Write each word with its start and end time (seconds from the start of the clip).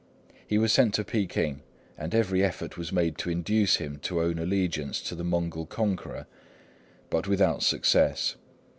He 0.47 0.57
was 0.57 0.73
sent 0.73 0.95
to 0.95 1.03
Peking, 1.03 1.61
and 1.95 2.15
every 2.15 2.43
effort 2.43 2.75
was 2.75 2.91
made 2.91 3.19
to 3.19 3.29
induce 3.29 3.75
him 3.75 3.99
to 3.99 4.19
own 4.23 4.39
allegiance 4.39 4.99
to 5.01 5.13
the 5.13 5.23
Mongol 5.23 5.67
conqueror, 5.67 6.25
but 7.11 7.27
without 7.27 7.61
success. 7.61 8.35